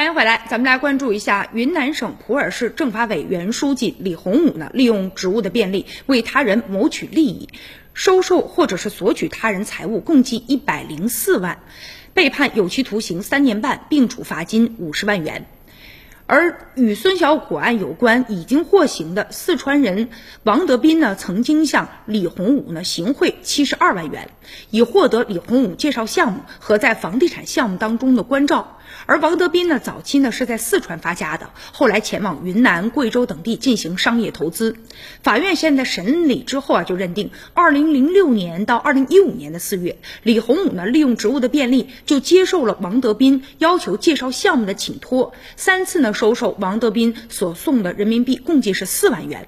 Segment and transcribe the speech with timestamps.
[0.00, 7.50] 欢迎回来，咱们来关注一下云南省普洱市政法委原书记李洪武呢，利用职务的便利为他人谋取利益，
[7.92, 11.58] 收受或者是索取他人财物共计一百零四万，
[12.14, 15.44] 被判有期徒刑三年半，并处罚金五十万元。
[16.26, 20.08] 而与孙小果案有关、已经获刑的四川人
[20.44, 24.30] 王德斌呢，曾经向李洪武呢行贿七十二万元，
[24.70, 28.78] 以获得李洪武介绍项目和在房地产项目当中的关照。
[29.06, 34.76] 而王德斌呢，早期呢是在四川发家的，后来前往云南、贵州等地进行商业投资。
[35.24, 46.14] 法院现在审理之后啊，就认定，二零零六年到二零一五年的四月，李洪武呢利用职务的便利，就接受了王德斌要求介绍项目的请托，三次呢。
[46.20, 49.46] 收受王德斌所送的人民币共计是四万元。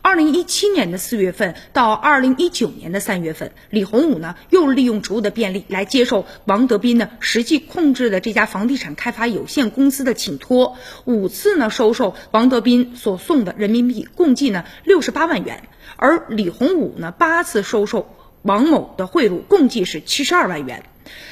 [0.00, 20.82] 二零一七年的四月份到二零一九年的三月份，李洪武呢又利用职务的便利来接受王德斌呢实际控制的这家房地产开发有限公司的请托，五次呢收受王德斌所送的人民币共计呢六十八万元，而李洪武呢八次收受王某的贿赂，共计是七十二万元。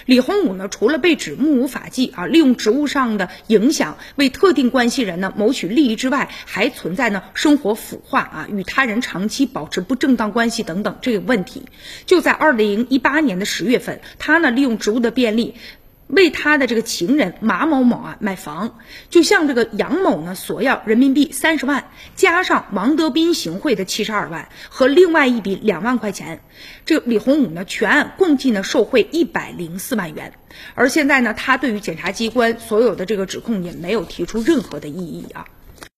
[0.06, 11.64] 李洪武呢，除了被指目无法纪啊，利用职务上的影响为特定关系人呢谋取利益之外，还存在呢生活腐化啊，与他人长期保持不正当关系等等这个问题。
[12.06, 15.54] 就在二零一八年的十月份，他呢利用职务的便利。
[16.12, 26.40] 为他的这个情人马某某啊买房，就向这个杨某呢索要人民币三十万，加上王德斌行贿的七十二万和另外一笔两万块钱，
[26.84, 30.32] 这个李洪武呢全案共计呢受贿一百零四万元。
[30.74, 35.46] 而现在呢，他对于检察机关所有的这个指控也没有提出任何的异议啊。